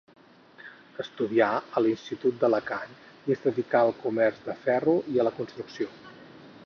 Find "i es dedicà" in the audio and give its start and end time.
3.29-3.83